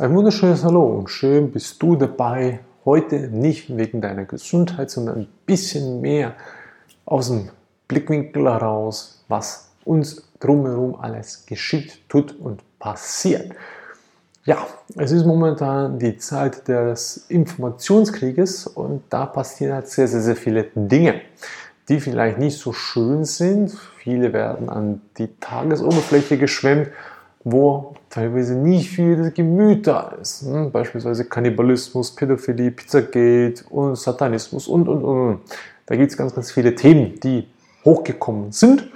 Ein 0.00 0.14
wunderschönes 0.14 0.62
Hallo 0.62 0.84
und 0.84 1.10
schön 1.10 1.50
bist 1.50 1.82
du 1.82 1.96
dabei. 1.96 2.60
Heute 2.84 3.16
nicht 3.16 3.76
wegen 3.76 4.00
deiner 4.00 4.26
Gesundheit, 4.26 4.92
sondern 4.92 5.22
ein 5.22 5.28
bisschen 5.44 6.00
mehr 6.00 6.36
aus 7.04 7.26
dem 7.26 7.48
Blickwinkel 7.88 8.44
heraus, 8.44 9.24
was 9.26 9.70
uns 9.84 10.22
drumherum 10.38 10.94
alles 10.94 11.46
geschieht, 11.46 12.08
tut 12.08 12.38
und 12.38 12.62
passiert. 12.78 13.50
Ja, 14.44 14.68
es 14.94 15.10
ist 15.10 15.26
momentan 15.26 15.98
die 15.98 16.16
Zeit 16.16 16.68
des 16.68 17.24
Informationskrieges 17.28 18.68
und 18.68 19.02
da 19.10 19.26
passieren 19.26 19.74
halt 19.74 19.88
sehr, 19.88 20.06
sehr, 20.06 20.20
sehr 20.20 20.36
viele 20.36 20.66
Dinge, 20.76 21.22
die 21.88 21.98
vielleicht 21.98 22.38
nicht 22.38 22.56
so 22.56 22.72
schön 22.72 23.24
sind. 23.24 23.76
Viele 23.96 24.32
werden 24.32 24.68
an 24.68 25.00
die 25.18 25.26
Tagesoberfläche 25.40 26.38
geschwemmt 26.38 26.90
wo 27.52 27.94
teilweise 28.10 28.54
nicht 28.54 28.90
viel 28.90 29.30
Gemüt 29.32 29.86
da 29.86 30.14
ist. 30.20 30.42
Hm? 30.42 30.70
Beispielsweise 30.70 31.24
Kannibalismus, 31.24 32.14
Pädophilie, 32.14 32.70
Pizzagate 32.70 33.64
und 33.70 33.96
Satanismus 33.96 34.68
und, 34.68 34.88
und, 34.88 35.02
und. 35.02 35.40
Da 35.86 35.96
gibt 35.96 36.10
es 36.10 36.16
ganz, 36.16 36.34
ganz 36.34 36.50
viele 36.50 36.74
Themen, 36.74 37.18
die 37.20 37.48
hochgekommen 37.84 38.52
sind 38.52 38.88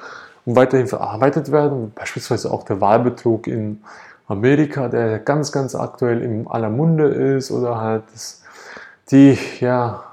und 0.44 0.56
weiterhin 0.56 0.86
verarbeitet 0.86 1.52
werden. 1.52 1.92
Beispielsweise 1.94 2.50
auch 2.50 2.64
der 2.64 2.80
Wahlbetrug 2.80 3.46
in 3.46 3.82
Amerika, 4.26 4.88
der 4.88 5.18
ganz, 5.18 5.52
ganz 5.52 5.74
aktuell 5.74 6.22
in 6.22 6.46
aller 6.46 6.70
Munde 6.70 7.06
ist 7.06 7.50
oder 7.50 7.80
halt 7.80 8.04
das, 8.12 8.42
die 9.10 9.38
ja, 9.60 10.04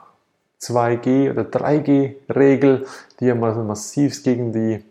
2G 0.61 1.31
oder 1.31 1.43
3G-Regel, 1.43 2.85
die 3.19 3.25
ja 3.25 3.35
massiv 3.35 4.23
gegen 4.23 4.51
die 4.51 4.83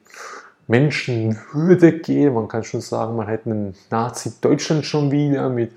Menschenwürde 0.69 1.98
geht. 1.98 2.33
Man 2.33 2.47
kann 2.47 2.62
schon 2.62 2.80
sagen, 2.80 3.16
man 3.16 3.27
hätte 3.27 3.50
einen 3.50 3.74
Nazi-Deutschland 3.91 4.84
schon 4.84 5.11
wieder 5.11 5.48
mit 5.48 5.72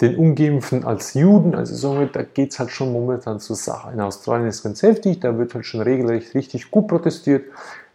den 0.00 0.16
Ungeimpften 0.16 0.84
als 0.84 1.14
Juden. 1.14 1.54
Also 1.54 1.74
somit, 1.74 2.16
da 2.16 2.22
geht 2.22 2.52
es 2.52 2.58
halt 2.58 2.70
schon 2.70 2.92
momentan 2.92 3.40
zur 3.40 3.56
Sache. 3.56 3.92
In 3.92 4.00
Australien 4.00 4.48
ist 4.48 4.56
es 4.56 4.62
ganz 4.62 4.82
heftig, 4.82 5.20
da 5.20 5.36
wird 5.36 5.54
halt 5.54 5.66
schon 5.66 5.80
regelrecht 5.80 6.34
richtig 6.34 6.70
gut 6.70 6.88
protestiert. 6.88 7.44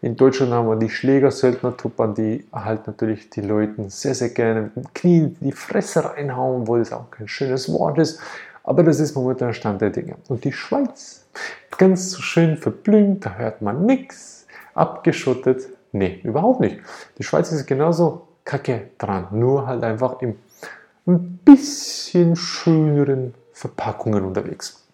In 0.01 0.15
Deutschland 0.15 0.51
haben 0.53 0.69
wir 0.69 0.75
die 0.75 0.89
Schläger-Söldner-Truppen, 0.89 2.13
die 2.13 2.45
halt 2.53 2.85
natürlich 2.87 3.29
die 3.29 3.41
Leute 3.41 3.89
sehr, 3.89 4.13
sehr 4.13 4.29
gerne 4.29 4.61
mit 4.61 4.75
dem 4.75 4.93
Knie 4.93 5.17
in 5.17 5.37
die 5.41 5.51
Fresse 5.51 6.05
reinhauen, 6.05 6.61
obwohl 6.61 6.81
es 6.81 6.93
auch 6.93 7.09
kein 7.09 7.27
schönes 7.27 7.71
Wort 7.73 7.97
ist. 7.97 8.19
Aber 8.63 8.83
das 8.83 8.99
ist 8.99 9.15
momentan 9.15 9.53
Stand 9.53 9.81
der 9.81 9.89
Dinge. 9.89 10.15
Und 10.27 10.43
die 10.43 10.51
Schweiz, 10.51 11.25
ganz 11.77 12.19
schön 12.19 12.57
verblümt, 12.57 13.25
da 13.25 13.35
hört 13.35 13.61
man 13.61 13.85
nichts, 13.85 14.45
abgeschottet, 14.75 15.69
Nee, 15.91 16.19
überhaupt 16.23 16.59
nicht. 16.59 16.79
Die 17.17 17.23
Schweiz 17.23 17.51
ist 17.51 17.65
genauso 17.65 18.27
kacke 18.43 18.89
dran, 18.97 19.27
nur 19.31 19.67
halt 19.67 19.83
einfach 19.83 20.21
in 20.21 20.35
ein 21.05 21.39
bisschen 21.43 22.35
schöneren 22.35 23.33
Verpackungen 23.53 24.25
unterwegs. 24.25 24.85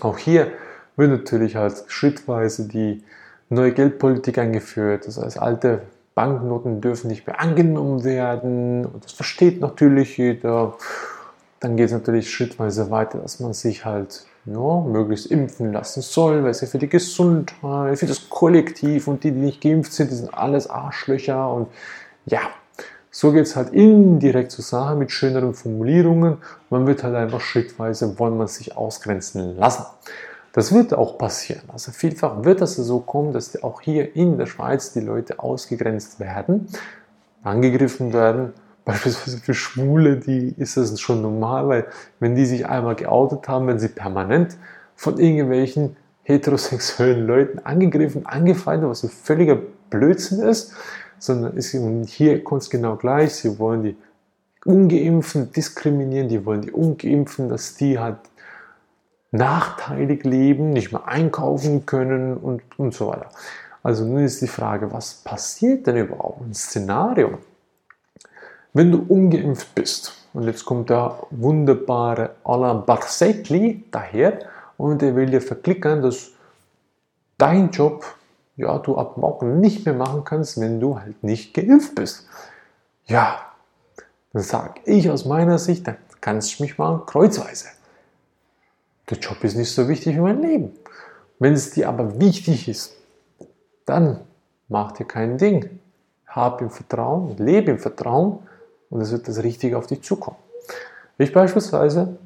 Auch 0.00 0.18
hier 0.18 0.48
wird 0.96 1.10
natürlich 1.10 1.56
halt 1.56 1.84
schrittweise 1.86 2.68
die 2.68 3.02
neue 3.48 3.72
Geldpolitik 3.72 4.38
eingeführt. 4.38 5.06
Das 5.06 5.20
heißt, 5.20 5.38
alte 5.38 5.82
Banknoten 6.14 6.80
dürfen 6.80 7.08
nicht 7.08 7.26
mehr 7.26 7.40
angenommen 7.40 8.04
werden. 8.04 8.84
Und 8.86 9.04
das 9.04 9.12
versteht 9.12 9.60
natürlich 9.60 10.16
jeder. 10.16 10.76
Dann 11.64 11.78
geht 11.78 11.86
es 11.86 11.92
natürlich 11.92 12.30
schrittweise 12.30 12.90
weiter, 12.90 13.16
dass 13.20 13.40
man 13.40 13.54
sich 13.54 13.86
halt 13.86 14.26
ja, 14.44 14.80
möglichst 14.82 15.24
impfen 15.24 15.72
lassen 15.72 16.02
soll, 16.02 16.44
weil 16.44 16.50
es 16.50 16.60
ja 16.60 16.66
für 16.66 16.76
die 16.76 16.90
Gesundheit, 16.90 17.98
für 17.98 18.04
das 18.04 18.28
Kollektiv 18.28 19.08
und 19.08 19.24
die, 19.24 19.30
die 19.30 19.38
nicht 19.38 19.62
geimpft 19.62 19.94
sind, 19.94 20.10
die 20.10 20.14
sind 20.14 20.34
alles 20.34 20.68
Arschlöcher 20.68 21.50
und 21.50 21.68
ja, 22.26 22.40
so 23.10 23.32
geht 23.32 23.46
es 23.46 23.56
halt 23.56 23.70
indirekt 23.72 24.50
zur 24.50 24.62
Sache 24.62 24.94
mit 24.94 25.10
schöneren 25.10 25.54
Formulierungen. 25.54 26.36
Man 26.68 26.86
wird 26.86 27.02
halt 27.02 27.14
einfach 27.14 27.40
schrittweise, 27.40 28.18
wollen 28.18 28.36
man 28.36 28.48
sich 28.48 28.76
ausgrenzen 28.76 29.56
lassen. 29.56 29.86
Das 30.52 30.70
wird 30.70 30.92
auch 30.92 31.16
passieren. 31.16 31.62
Also 31.72 31.92
vielfach 31.92 32.44
wird 32.44 32.60
es 32.60 32.76
so 32.76 33.00
kommen, 33.00 33.32
dass 33.32 33.62
auch 33.62 33.80
hier 33.80 34.14
in 34.14 34.36
der 34.36 34.44
Schweiz 34.44 34.92
die 34.92 35.00
Leute 35.00 35.38
ausgegrenzt 35.38 36.20
werden, 36.20 36.68
angegriffen 37.42 38.12
werden 38.12 38.52
Beispielsweise 38.84 39.38
für 39.38 39.54
Schwule, 39.54 40.16
die 40.16 40.54
ist 40.58 40.76
das 40.76 41.00
schon 41.00 41.22
normal, 41.22 41.68
weil 41.68 41.86
wenn 42.20 42.34
die 42.34 42.44
sich 42.44 42.66
einmal 42.66 42.94
geoutet 42.94 43.48
haben, 43.48 43.66
wenn 43.66 43.78
sie 43.78 43.88
permanent 43.88 44.56
von 44.94 45.18
irgendwelchen 45.18 45.96
heterosexuellen 46.22 47.26
Leuten 47.26 47.58
angegriffen, 47.60 48.26
angefeindet, 48.26 48.88
was 48.90 49.02
ein 49.02 49.10
völliger 49.10 49.58
Blödsinn 49.90 50.40
ist, 50.40 50.74
sondern 51.18 51.56
ist, 51.56 51.74
hier 52.08 52.44
kommt 52.44 52.62
es 52.62 52.70
genau 52.70 52.96
gleich, 52.96 53.34
sie 53.34 53.58
wollen 53.58 53.82
die 53.82 53.96
Ungeimpften 54.64 55.52
diskriminieren, 55.52 56.28
die 56.28 56.44
wollen 56.44 56.62
die 56.62 56.72
Ungeimpften, 56.72 57.48
dass 57.48 57.76
die 57.76 57.98
halt 57.98 58.18
nachteilig 59.30 60.24
leben, 60.24 60.70
nicht 60.70 60.92
mehr 60.92 61.06
einkaufen 61.06 61.86
können 61.86 62.36
und, 62.36 62.62
und 62.78 62.94
so 62.94 63.08
weiter. 63.08 63.28
Also 63.82 64.04
nun 64.04 64.24
ist 64.24 64.40
die 64.40 64.46
Frage, 64.46 64.92
was 64.92 65.14
passiert 65.14 65.86
denn 65.86 65.96
überhaupt? 65.96 66.42
Ein 66.42 66.54
Szenario, 66.54 67.38
wenn 68.74 68.92
du 68.92 69.04
ungeimpft 69.08 69.74
bist, 69.74 70.12
und 70.34 70.42
jetzt 70.42 70.64
kommt 70.64 70.90
der 70.90 71.16
wunderbare 71.30 72.34
Alain 72.42 72.84
Barsetli 72.84 73.84
daher 73.92 74.40
und 74.76 75.00
er 75.00 75.14
will 75.14 75.30
dir 75.30 75.40
verklickern, 75.40 76.02
dass 76.02 76.32
dein 77.38 77.70
Job, 77.70 78.04
ja, 78.56 78.76
du 78.78 78.98
ab 78.98 79.16
morgen 79.16 79.60
nicht 79.60 79.86
mehr 79.86 79.94
machen 79.94 80.24
kannst, 80.24 80.60
wenn 80.60 80.80
du 80.80 80.98
halt 80.98 81.22
nicht 81.22 81.54
geimpft 81.54 81.94
bist. 81.94 82.26
Ja, 83.06 83.38
dann 84.32 84.42
sage 84.42 84.80
ich 84.84 85.08
aus 85.08 85.24
meiner 85.24 85.58
Sicht, 85.58 85.86
dann 85.86 85.96
kannst 86.20 86.58
du 86.58 86.64
mich 86.64 86.78
machen 86.78 87.06
kreuzweise. 87.06 87.68
Der 89.08 89.18
Job 89.18 89.44
ist 89.44 89.56
nicht 89.56 89.72
so 89.72 89.88
wichtig 89.88 90.16
wie 90.16 90.20
mein 90.20 90.42
Leben. 90.42 90.72
Wenn 91.38 91.52
es 91.52 91.70
dir 91.70 91.88
aber 91.88 92.18
wichtig 92.18 92.68
ist, 92.68 92.96
dann 93.86 94.20
mach 94.68 94.92
dir 94.92 95.04
kein 95.04 95.38
Ding. 95.38 95.78
Hab 96.26 96.60
im 96.60 96.70
Vertrauen, 96.70 97.36
lebe 97.36 97.72
im 97.72 97.78
Vertrauen, 97.78 98.40
und 98.94 99.00
es 99.00 99.10
wird 99.10 99.26
das 99.26 99.42
Richtige 99.42 99.76
auf 99.76 99.88
dich 99.88 100.02
zukommen. 100.02 100.36
Ich 101.18 101.32
beispielsweise 101.32 102.16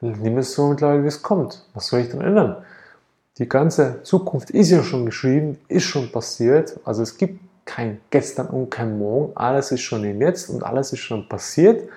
nehme 0.00 0.40
es 0.40 0.52
so 0.52 0.68
mittlerweile, 0.68 1.02
wie 1.02 1.08
es 1.08 1.22
kommt. 1.22 1.64
Was 1.72 1.86
soll 1.86 2.00
ich 2.00 2.10
dann 2.10 2.20
ändern? 2.20 2.56
Die 3.38 3.48
ganze 3.48 4.02
Zukunft 4.02 4.50
ist 4.50 4.70
ja 4.70 4.82
schon 4.82 5.06
geschrieben, 5.06 5.58
ist 5.66 5.84
schon 5.84 6.12
passiert. 6.12 6.78
Also 6.84 7.02
es 7.02 7.16
gibt 7.16 7.40
kein 7.64 8.00
Gestern 8.10 8.48
und 8.48 8.70
kein 8.70 8.98
Morgen. 8.98 9.32
Alles 9.34 9.72
ist 9.72 9.80
schon 9.80 10.04
im 10.04 10.20
Jetzt 10.20 10.50
und 10.50 10.62
alles 10.62 10.92
ist 10.92 11.00
schon 11.00 11.26
passiert. 11.26 11.88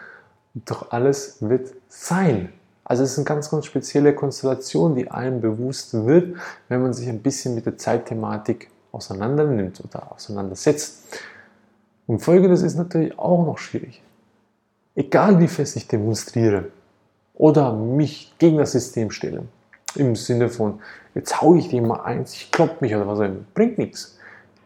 Doch 0.53 0.91
alles 0.91 1.37
wird 1.41 1.73
sein. 1.89 2.53
Also 2.85 3.03
es 3.03 3.11
ist 3.11 3.17
eine 3.17 3.25
ganz, 3.25 3.51
ganz 3.51 3.65
spezielle 3.65 4.15
Konstellation, 4.15 4.95
die 4.95 5.11
einem 5.11 5.41
bewusst 5.41 5.93
wird, 6.05 6.37
wenn 6.69 6.81
man 6.81 6.93
sich 6.93 7.09
ein 7.09 7.21
bisschen 7.21 7.55
mit 7.55 7.65
der 7.65 7.77
Zeitthematik 7.77 8.69
auseinander 8.93 9.43
oder 9.45 10.11
auseinandersetzt. 10.13 11.03
Und 12.11 12.19
folgendes 12.19 12.61
ist 12.61 12.75
natürlich 12.75 13.17
auch 13.17 13.45
noch 13.45 13.57
schwierig. 13.57 14.01
Egal 14.95 15.39
wie 15.39 15.47
fest 15.47 15.77
ich 15.77 15.87
demonstriere 15.87 16.65
oder 17.35 17.71
mich 17.71 18.33
gegen 18.37 18.57
das 18.57 18.73
System 18.73 19.11
stelle, 19.11 19.43
im 19.95 20.17
Sinne 20.17 20.49
von, 20.49 20.81
jetzt 21.15 21.41
hau 21.41 21.55
ich 21.55 21.69
dir 21.69 21.81
mal 21.81 22.01
eins, 22.01 22.33
ich 22.33 22.51
klopp 22.51 22.81
mich 22.81 22.93
oder 22.93 23.07
was 23.07 23.19
auch 23.19 23.23
immer, 23.23 23.45
bringt 23.53 23.77
nichts. 23.77 24.17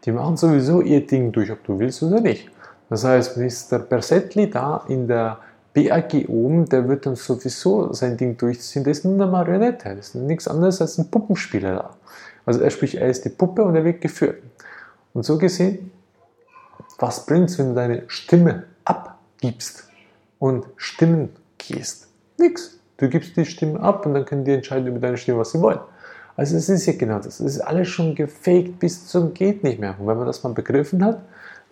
Die 0.04 0.10
machen 0.10 0.36
sowieso 0.36 0.80
ihr 0.80 1.06
Ding 1.06 1.30
durch, 1.30 1.52
ob 1.52 1.62
du 1.62 1.78
willst 1.78 2.02
oder 2.02 2.20
nicht. 2.20 2.50
Das 2.90 3.04
heißt, 3.04 3.36
Mr. 3.36 3.78
Persettli 3.78 4.50
da 4.50 4.84
in 4.88 5.06
der 5.06 5.38
BAG 5.72 6.28
oben, 6.28 6.68
der 6.68 6.88
wird 6.88 7.06
dann 7.06 7.14
sowieso 7.14 7.92
sein 7.92 8.16
Ding 8.16 8.36
durchziehen. 8.36 8.82
Der 8.82 8.90
ist 8.90 9.04
nur 9.04 9.14
eine 9.14 9.28
Marionette. 9.30 9.94
Das 9.94 10.08
ist 10.08 10.14
nichts 10.16 10.48
anderes 10.48 10.80
als 10.80 10.98
ein 10.98 11.08
Puppenspieler 11.12 11.76
da. 11.76 11.90
Also 12.44 12.60
er 12.60 12.70
spricht, 12.70 12.96
er 12.96 13.06
ist 13.06 13.24
die 13.24 13.28
Puppe 13.28 13.62
und 13.62 13.76
er 13.76 13.84
wird 13.84 14.00
geführt. 14.00 14.42
Und 15.14 15.24
so 15.24 15.38
gesehen 15.38 15.92
was 16.98 17.26
bringt 17.26 17.50
es, 17.50 17.58
wenn 17.58 17.70
du 17.70 17.74
deine 17.74 18.04
Stimme 18.08 18.64
abgibst 18.84 19.88
und 20.38 20.66
Stimmen 20.76 21.30
gehst? 21.58 22.08
Nix. 22.38 22.78
Du 22.98 23.08
gibst 23.08 23.36
die 23.36 23.44
Stimme 23.44 23.80
ab 23.80 24.06
und 24.06 24.14
dann 24.14 24.24
können 24.24 24.44
die 24.44 24.52
entscheiden 24.52 24.86
über 24.86 24.98
deine 24.98 25.18
Stimme, 25.18 25.38
was 25.38 25.52
sie 25.52 25.60
wollen. 25.60 25.80
Also 26.36 26.56
es 26.56 26.68
ist 26.68 26.86
ja 26.86 26.94
genau 26.94 27.18
das. 27.18 27.40
Es 27.40 27.56
ist 27.56 27.60
alles 27.60 27.88
schon 27.88 28.14
gefaked 28.14 28.78
bis 28.78 29.06
zum 29.06 29.34
geht 29.34 29.62
nicht 29.62 29.78
mehr. 29.78 29.96
Und 29.98 30.06
wenn 30.06 30.16
man 30.16 30.26
das 30.26 30.42
mal 30.42 30.52
begriffen 30.52 31.04
hat, 31.04 31.20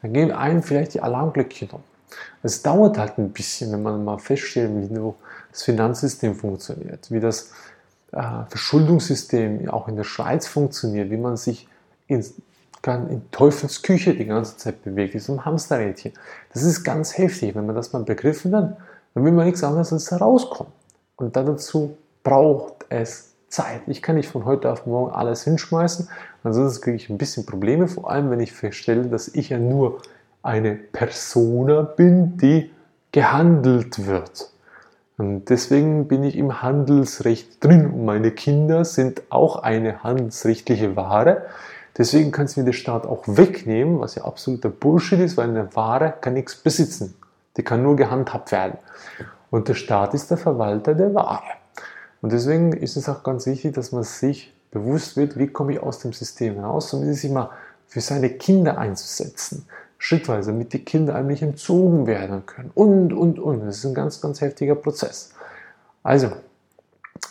dann 0.03 0.13
gehen 0.13 0.33
einem 0.33 0.63
vielleicht 0.63 0.95
die 0.95 1.01
Alarmglöckchen 1.01 1.71
um. 1.71 1.83
Es 2.43 2.63
dauert 2.63 2.99
halt 2.99 3.19
ein 3.19 3.31
bisschen, 3.31 3.73
wenn 3.73 3.83
man 3.83 4.05
mal 4.05 4.19
feststellt, 4.19 4.71
wie 4.91 5.13
das 5.51 5.63
Finanzsystem 5.63 6.35
funktioniert, 6.35 7.11
wie 7.11 7.21
das 7.21 7.51
äh, 8.13 8.45
Verschuldungssystem 8.49 9.69
auch 9.69 9.89
in 9.89 9.97
der 9.97 10.05
Schweiz 10.05 10.47
funktioniert, 10.47 11.11
wie 11.11 11.17
man 11.17 11.37
sich 11.37 11.69
ins 12.07 12.35
kann 12.85 13.09
in 13.09 13.31
Teufels 13.31 13.83
Küche 13.83 14.15
die 14.15 14.27
ganze 14.27 14.59
Zeit 14.59 14.85
bewegt, 14.85 15.15
wie 15.15 15.19
so 15.19 15.33
ein 15.33 15.45
Hamsterrädchen. 15.45 16.13
Das 16.53 16.63
ist 16.63 16.85
ganz 16.85 17.17
heftig. 17.17 17.55
Wenn 17.55 17.65
man 17.65 17.75
das 17.75 17.95
mal 17.95 18.03
begriffen 18.03 18.55
hat, 18.55 18.77
dann 19.15 19.25
will 19.25 19.33
man 19.33 19.47
nichts 19.47 19.65
anderes 19.65 19.91
als 19.91 20.11
herauskommen. 20.11 20.71
Und 21.17 21.35
dazu 21.35 21.97
braucht 22.23 22.85
es 22.91 23.33
Zeit. 23.49 23.83
Ich 23.87 24.03
kann 24.03 24.17
nicht 24.17 24.29
von 24.29 24.45
heute 24.45 24.71
auf 24.71 24.85
morgen 24.85 25.15
alles 25.15 25.45
hinschmeißen, 25.45 26.09
ansonsten 26.43 26.83
kriege 26.83 26.97
ich 26.97 27.09
ein 27.09 27.17
bisschen 27.17 27.47
Probleme, 27.47 27.89
vor 27.89 28.11
allem 28.11 28.31
wenn 28.31 28.41
ich 28.41 28.53
feststelle, 28.53 29.07
dass 29.07 29.29
ich 29.29 29.49
ja 29.49 29.59
nur 29.59 30.03
eine 30.43 30.75
Persona 30.75 31.83
bin, 31.83 32.37
die 32.37 32.71
gehandelt 33.13 34.07
wird. 34.07 34.51
Und 35.17 35.49
deswegen 35.49 36.09
bin 36.09 36.23
ich 36.25 36.37
im 36.37 36.61
Handelsrecht 36.61 37.65
drin 37.65 37.87
und 37.87 38.05
meine 38.05 38.33
Kinder 38.33 38.85
sind 38.85 39.23
auch 39.31 39.63
eine 39.63 40.03
handelsrechtliche 40.03 40.97
Ware. 40.97 41.47
Deswegen 41.97 42.33
kann 42.33 42.47
es 42.47 42.57
mir 42.57 42.65
der 42.65 42.73
Staat 42.73 43.07
auch 43.07 43.23
wegnehmen, 43.27 44.01
was 44.01 44.17
ja 44.17 44.25
absoluter 44.25 44.69
Bullshit 44.69 45.21
ist, 45.21 45.37
weil 45.37 45.49
eine 45.49 45.75
Ware 45.77 46.15
kann 46.21 46.35
nichts 46.35 46.57
besitzen. 46.57 47.15
Die 47.57 47.63
kann 47.63 47.83
nur 47.83 47.97
gehandhabt 47.97 48.51
werden. 48.51 48.79
Und 49.51 49.69
der 49.69 49.75
Staat 49.75 50.15
ist 50.15 50.31
der 50.31 50.39
Verwalter 50.39 50.95
der 50.95 51.15
Ware. 51.15 51.43
Und 52.21 52.33
deswegen 52.33 52.73
ist 52.73 52.97
es 52.97 53.09
auch 53.09 53.23
ganz 53.23 53.47
wichtig, 53.47 53.75
dass 53.75 53.93
man 53.93 54.03
sich 54.03 54.53
bewusst 54.73 55.17
wird, 55.17 55.39
wie 55.39 55.47
komme 55.47 55.75
ich 55.75 55.81
aus 55.81 56.01
dem 56.01 56.13
System 56.13 56.57
heraus, 56.57 56.93
und 56.93 57.13
sich 57.13 57.31
mal 57.31 57.51
für 57.87 58.01
seine 58.01 58.31
Kinder 58.31 58.77
einzusetzen 58.79 59.67
schrittweise, 60.05 60.53
damit 60.53 60.75
die 60.75 60.85
Kinder 60.85 61.15
eigentlich 61.15 61.41
entzogen 61.41 62.07
werden 62.07 62.45
können 62.45 62.71
und, 62.75 63.15
und, 63.15 63.39
und. 63.39 63.61
Das 63.67 63.79
ist 63.79 63.87
ein 63.87 63.95
ganz, 63.95 64.21
ganz 64.21 64.43
heftiger 64.43 64.75
Prozess. 64.75 65.31
Also, 66.03 66.31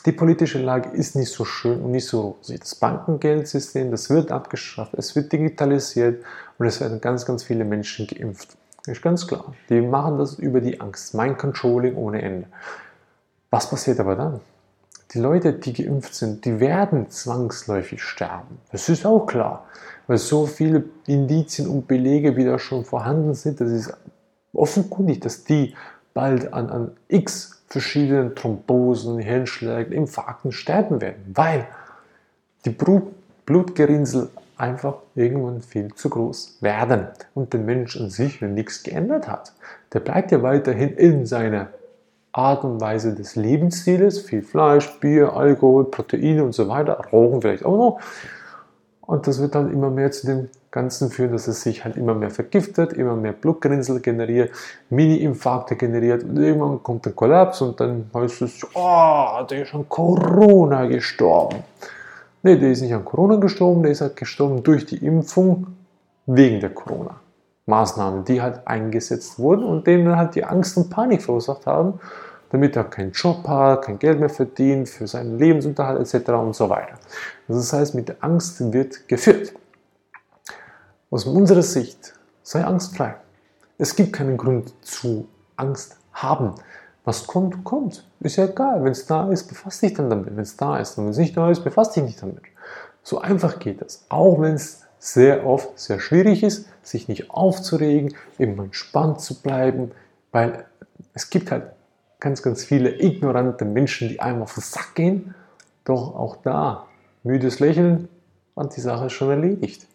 die 0.06 0.12
politische 0.12 0.60
Lage 0.60 0.90
ist 0.90 1.16
nicht 1.16 1.32
so 1.32 1.46
schön 1.46 1.82
und 1.82 1.92
nicht 1.92 2.08
so 2.08 2.22
rosig. 2.22 2.60
Das 2.60 2.76
Bankengeldsystem, 2.76 3.92
das 3.92 4.10
wird 4.10 4.32
abgeschafft, 4.32 4.94
es 4.96 5.16
wird 5.16 5.32
digitalisiert 5.32 6.24
und 6.58 6.66
es 6.66 6.82
werden 6.82 7.00
ganz, 7.00 7.26
ganz 7.26 7.44
viele 7.44 7.66
Menschen 7.66 8.08
geimpft. 8.08 8.58
Ist 8.86 9.02
ganz 9.02 9.26
klar. 9.28 9.54
Die 9.70 9.82
machen 9.82 10.18
das 10.18 10.34
über 10.36 10.60
die 10.60 10.82
Angst. 10.82 11.14
Mind 11.14 11.38
Controlling 11.38 11.96
ohne 11.96 12.22
Ende. 12.22 12.48
Was 13.50 13.70
passiert 13.70 14.00
aber 14.00 14.16
dann? 14.16 14.42
Die 15.14 15.20
Leute, 15.20 15.54
die 15.54 15.74
geimpft 15.74 16.16
sind, 16.16 16.44
die 16.44 16.60
werden 16.60 17.10
zwangsläufig 17.10 18.02
sterben. 18.02 18.60
Das 18.72 18.90
ist 18.90 19.06
auch 19.06 19.26
klar 19.26 19.66
weil 20.08 20.18
so 20.18 20.46
viele 20.46 20.86
Indizien 21.08 21.68
und 21.68 21.88
Belege 21.88 22.36
wieder 22.36 22.60
schon 22.60 22.86
vorhanden 22.86 23.34
sind, 23.34 23.62
dass 23.62 23.70
es 23.70 23.94
offenkundig, 24.54 25.22
dass 25.22 25.44
die 25.44 25.76
bald 26.14 26.54
an, 26.54 26.70
an 26.70 26.92
x 27.08 27.53
verschiedenen 27.68 28.36
Thrombosen, 28.36 29.20
Hirnschlägen, 29.20 29.94
Infarkten 29.94 30.52
sterben 30.52 31.02
werden, 31.02 31.32
weil 31.34 31.68
die 32.66 32.70
Blut, 32.70 33.04
Blutgerinnsel 33.46 34.30
einfach 34.58 34.96
irgendwann 35.16 35.62
viel 35.62 35.94
zu 35.96 36.10
groß 36.10 36.60
werden 36.62 37.08
und 37.34 37.54
der 37.54 37.60
Mensch 37.60 38.00
an 38.00 38.10
sich 38.10 38.42
nichts 38.42 38.84
geändert 38.84 39.28
hat. 39.28 39.54
Der 39.92 40.00
bleibt 40.00 40.32
ja 40.32 40.42
weiterhin 40.44 40.96
in 40.96 41.26
seiner 41.26 41.70
Art 42.32 42.64
und 42.64 42.80
Weise 42.80 43.14
des 43.14 43.36
Lebensstiles, 43.36 44.20
viel 44.22 44.42
Fleisch, 44.42 44.90
Bier, 45.00 45.34
Alkohol, 45.34 45.86
Proteine 45.86 46.44
und 46.44 46.54
so 46.54 46.68
weiter, 46.68 46.94
Rauchen 47.12 47.42
vielleicht 47.42 47.66
auch 47.66 47.78
noch 47.78 48.00
und 49.02 49.28
das 49.28 49.42
wird 49.42 49.56
dann 49.56 49.72
immer 49.72 49.90
mehr 49.90 50.12
zu 50.12 50.28
dem 50.28 50.50
Ganzen 50.74 51.12
führen, 51.12 51.34
dass 51.34 51.48
es 51.48 51.62
sich 51.62 51.86
halt 51.86 51.98
immer 51.98 52.16
mehr 52.16 52.32
vergiftet, 52.32 52.94
immer 52.94 53.16
mehr 53.16 53.32
Blutgerinnsel 53.32 54.00
generiert, 54.00 54.52
Mini-Infarkte 54.90 55.76
generiert 55.76 56.24
und 56.24 56.36
irgendwann 56.36 56.82
kommt 56.82 57.06
der 57.06 57.14
Kollaps 57.14 57.62
und 57.62 57.80
dann 57.80 58.10
heißt 58.12 58.42
es, 58.42 58.66
oh, 58.74 59.44
der 59.48 59.62
ist 59.62 59.74
an 59.76 59.88
Corona 59.88 60.88
gestorben. 60.88 61.58
Ne, 62.42 62.58
der 62.58 62.72
ist 62.72 62.82
nicht 62.82 62.94
an 62.94 63.06
Corona 63.06 63.36
gestorben, 63.36 63.84
der 63.84 63.92
ist 63.92 64.02
halt 64.02 64.16
gestorben 64.16 64.64
durch 64.64 64.88
die 64.88 64.98
Impfung 64.98 65.68
wegen 66.26 66.60
der 66.60 66.72
Corona-Maßnahmen, 66.72 68.26
die 68.26 68.42
halt 68.42 68.66
eingesetzt 68.66 69.38
wurden 69.38 69.66
und 69.66 69.86
denen 69.86 70.06
dann 70.06 70.18
halt 70.18 70.34
die 70.34 70.44
Angst 70.44 70.76
und 70.76 70.90
Panik 70.90 71.22
verursacht 71.22 71.68
haben 71.68 72.00
damit 72.50 72.76
er 72.76 72.84
keinen 72.84 73.12
Job 73.12 73.48
hat, 73.48 73.86
kein 73.86 73.98
Geld 73.98 74.20
mehr 74.20 74.30
verdient 74.30 74.88
für 74.88 75.08
seinen 75.08 75.40
Lebensunterhalt 75.40 76.00
etc. 76.14 76.30
und 76.34 76.56
so 76.56 76.70
weiter. 76.70 77.00
Das 77.48 77.74
heißt, 77.74 77.96
mit 77.96 78.10
der 78.10 78.18
Angst 78.20 78.72
wird 78.72 79.08
geführt. 79.08 79.54
Aus 81.14 81.26
unserer 81.26 81.62
Sicht, 81.62 82.16
sei 82.42 82.64
angstfrei. 82.64 83.14
Es 83.78 83.96
gibt 83.96 84.14
keinen 84.14 84.36
Grund 84.36 84.74
zu 84.84 85.28
Angst 85.58 85.98
haben. 86.12 86.56
Was 87.04 87.28
kommt, 87.28 87.64
kommt. 87.64 88.04
Ist 88.22 88.38
ja 88.38 88.46
egal. 88.46 88.84
Wenn 88.84 88.94
es 88.94 89.06
da 89.06 89.30
ist, 89.30 89.48
befasst 89.48 89.84
dich 89.84 89.94
dann 89.94 90.10
damit. 90.10 90.36
Wenn 90.36 90.42
es 90.42 90.58
da 90.58 90.80
ist. 90.80 90.98
Und 90.98 91.04
wenn 91.04 91.12
es 91.12 91.20
nicht 91.20 91.38
da 91.38 91.52
ist, 91.52 91.64
befasst 91.64 91.96
dich 91.96 92.02
nicht 92.02 92.20
damit. 92.20 92.42
So 93.04 93.22
einfach 93.22 93.60
geht 93.60 93.80
das. 93.84 94.08
Auch 94.10 94.42
wenn 94.42 94.56
es 94.56 94.86
sehr 94.98 95.46
oft 95.46 95.78
sehr 95.78 96.00
schwierig 96.00 96.42
ist, 96.42 96.66
sich 96.82 97.08
nicht 97.08 97.30
aufzuregen, 97.30 98.16
immer 98.40 98.64
entspannt 98.64 99.22
zu 99.22 99.40
bleiben, 99.40 99.92
weil 100.32 100.66
es 101.14 101.30
gibt 101.30 101.52
halt 101.52 101.74
ganz, 102.22 102.42
ganz 102.42 102.64
viele 102.64 102.90
ignorante 102.90 103.66
Menschen, 103.66 104.10
die 104.10 104.20
einem 104.20 104.42
auf 104.42 104.56
den 104.56 104.64
Sack 104.64 104.96
gehen. 104.96 105.36
Doch 105.86 106.16
auch 106.16 106.38
da, 106.38 106.88
müdes 107.22 107.60
Lächeln 107.60 108.10
und 108.56 108.76
die 108.76 108.82
Sache 108.82 109.06
ist 109.06 109.14
schon 109.14 109.30
erledigt. 109.30 109.86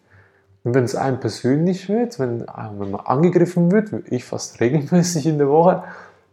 Und 0.63 0.73
wenn 0.73 0.83
es 0.83 0.95
einem 0.95 1.19
persönlich 1.19 1.87
wird, 1.89 2.19
wenn, 2.19 2.41
wenn 2.41 2.91
man 2.91 3.01
angegriffen 3.01 3.71
wird, 3.71 3.91
ich 4.11 4.25
fast 4.25 4.59
regelmäßig 4.59 5.25
in 5.25 5.37
der 5.37 5.49
Woche, 5.49 5.83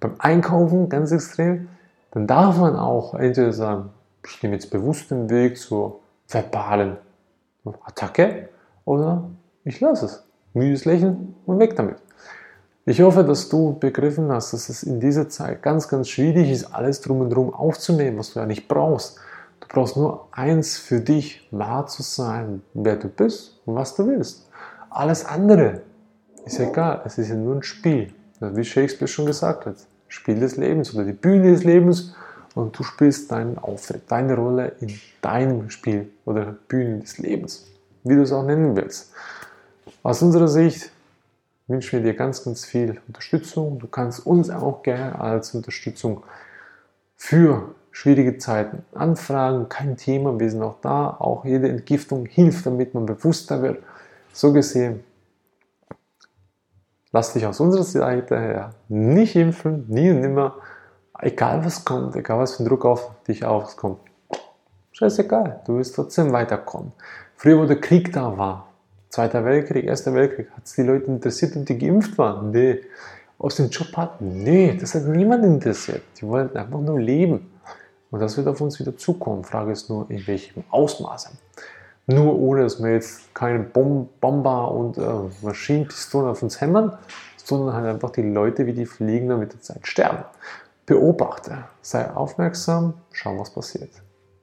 beim 0.00 0.14
Einkaufen 0.18 0.88
ganz 0.88 1.12
extrem, 1.12 1.68
dann 2.10 2.26
darf 2.26 2.58
man 2.58 2.76
auch 2.76 3.14
entweder 3.14 3.52
sagen, 3.52 3.90
ich 4.26 4.42
nehme 4.42 4.54
jetzt 4.54 4.70
bewusst 4.70 5.10
den 5.10 5.30
Weg 5.30 5.56
zur 5.56 6.00
verbalen 6.28 6.96
Attacke 7.84 8.48
oder 8.84 9.30
ich 9.64 9.80
lasse 9.80 10.06
es. 10.06 10.24
Müdes 10.54 10.84
Lächeln 10.84 11.34
und 11.44 11.58
weg 11.58 11.76
damit. 11.76 11.96
Ich 12.86 13.02
hoffe, 13.02 13.24
dass 13.24 13.48
du 13.48 13.76
begriffen 13.78 14.30
hast, 14.30 14.52
dass 14.52 14.68
es 14.68 14.84
in 14.84 15.00
dieser 15.00 15.28
Zeit 15.28 15.60
ganz, 15.62 15.88
ganz 15.88 16.08
schwierig 16.08 16.50
ist, 16.50 16.72
alles 16.72 17.00
drum 17.00 17.20
und 17.20 17.30
drum 17.30 17.52
aufzunehmen, 17.52 18.18
was 18.18 18.32
du 18.32 18.40
ja 18.40 18.46
nicht 18.46 18.68
brauchst. 18.68 19.18
Du 19.68 19.74
brauchst 19.74 19.96
nur 19.96 20.28
eins 20.32 20.78
für 20.78 21.00
dich, 21.00 21.46
wahr 21.50 21.86
zu 21.86 22.02
sein, 22.02 22.62
wer 22.74 22.96
du 22.96 23.08
bist 23.08 23.60
und 23.66 23.74
was 23.74 23.94
du 23.94 24.06
willst. 24.06 24.48
Alles 24.90 25.24
andere 25.24 25.82
ist 26.44 26.60
egal, 26.60 27.02
es 27.04 27.18
ist 27.18 27.28
ja 27.28 27.34
nur 27.34 27.56
ein 27.56 27.62
Spiel. 27.62 28.12
Wie 28.40 28.64
Shakespeare 28.64 29.08
schon 29.08 29.26
gesagt 29.26 29.66
hat, 29.66 29.76
Spiel 30.08 30.38
des 30.38 30.56
Lebens 30.56 30.94
oder 30.94 31.04
die 31.04 31.12
Bühne 31.12 31.50
des 31.52 31.64
Lebens 31.64 32.14
und 32.54 32.78
du 32.78 32.84
spielst 32.84 33.32
deinen 33.32 33.58
Auftritt, 33.58 34.02
deine 34.08 34.34
Rolle 34.34 34.72
in 34.80 34.98
deinem 35.20 35.68
Spiel 35.70 36.10
oder 36.24 36.56
Bühne 36.68 37.00
des 37.00 37.18
Lebens, 37.18 37.66
wie 38.04 38.14
du 38.14 38.22
es 38.22 38.32
auch 38.32 38.44
nennen 38.44 38.76
willst. 38.76 39.12
Aus 40.02 40.22
unserer 40.22 40.48
Sicht 40.48 40.90
wünschen 41.66 42.02
wir 42.02 42.12
dir 42.12 42.16
ganz, 42.16 42.44
ganz 42.44 42.64
viel 42.64 43.00
Unterstützung. 43.08 43.78
Du 43.78 43.88
kannst 43.88 44.24
uns 44.24 44.50
auch 44.50 44.82
gerne 44.82 45.18
als 45.20 45.54
Unterstützung 45.54 46.22
für 47.16 47.74
schwierige 47.96 48.36
Zeiten 48.36 48.84
anfragen. 48.94 49.70
Kein 49.70 49.96
Thema, 49.96 50.38
wir 50.38 50.50
sind 50.50 50.62
auch 50.62 50.82
da. 50.82 51.16
Auch 51.18 51.46
jede 51.46 51.70
Entgiftung 51.70 52.26
hilft, 52.26 52.66
damit 52.66 52.92
man 52.92 53.06
bewusster 53.06 53.62
wird. 53.62 53.82
So 54.34 54.52
gesehen, 54.52 55.02
lass 57.10 57.32
dich 57.32 57.46
aus 57.46 57.58
unserer 57.58 57.84
Seite 57.84 58.38
her 58.38 58.74
nicht 58.88 59.34
impfen, 59.34 59.86
nie 59.88 60.10
und 60.10 60.20
nimmer. 60.20 60.56
Egal 61.18 61.64
was 61.64 61.86
kommt, 61.86 62.14
egal 62.16 62.40
was 62.40 62.56
für 62.56 62.64
ein 62.64 62.68
Druck 62.68 62.84
auf 62.84 63.10
dich 63.26 63.46
aufkommt. 63.46 64.00
Scheißegal, 64.92 65.62
du 65.64 65.78
wirst 65.78 65.94
trotzdem 65.94 66.32
weiterkommen. 66.32 66.92
Früher, 67.34 67.58
wo 67.58 67.64
der 67.64 67.80
Krieg 67.80 68.12
da 68.12 68.36
war, 68.36 68.68
Zweiter 69.08 69.42
Weltkrieg, 69.46 69.86
Erster 69.86 70.12
Weltkrieg, 70.12 70.50
hat 70.50 70.66
es 70.66 70.74
die 70.74 70.82
Leute 70.82 71.06
interessiert 71.06 71.56
und 71.56 71.66
die 71.66 71.78
geimpft 71.78 72.18
waren? 72.18 72.50
Nee. 72.50 72.82
Aus 73.38 73.56
dem 73.56 73.70
Job 73.70 73.96
hatten? 73.96 74.42
Nee, 74.42 74.76
das 74.78 74.94
hat 74.94 75.04
niemand 75.04 75.46
interessiert. 75.46 76.02
Die 76.20 76.26
wollten 76.26 76.58
einfach 76.58 76.80
nur 76.80 77.00
leben. 77.00 77.55
Und 78.10 78.20
das 78.20 78.36
wird 78.36 78.46
auf 78.48 78.60
uns 78.60 78.78
wieder 78.78 78.96
zukommen. 78.96 79.44
Frage 79.44 79.72
ist 79.72 79.90
nur, 79.90 80.10
in 80.10 80.26
welchem 80.26 80.64
Ausmaße. 80.70 81.30
Nur 82.06 82.38
ohne, 82.38 82.62
dass 82.62 82.82
wir 82.82 82.92
jetzt 82.92 83.34
keine 83.34 83.58
Bom 83.60 84.08
Bomber 84.20 84.70
und 84.70 84.96
äh, 84.96 85.02
Maschinenpistolen 85.42 86.30
auf 86.30 86.42
uns 86.42 86.60
hämmern, 86.60 86.96
sondern 87.36 87.74
halt 87.74 87.86
einfach 87.86 88.10
die 88.10 88.22
Leute, 88.22 88.66
wie 88.66 88.72
die 88.72 88.86
fliegen, 88.86 89.26
mit 89.38 89.52
der 89.52 89.60
Zeit 89.60 89.86
sterben. 89.86 90.24
Beobachte, 90.86 91.64
sei 91.82 92.08
aufmerksam, 92.10 92.94
schau, 93.10 93.38
was 93.38 93.50
passiert. 93.50 93.90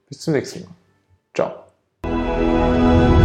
Bis 0.08 0.20
zum 0.20 0.34
nächsten 0.34 0.60
Mal. 0.60 0.74
Ciao. 1.34 3.23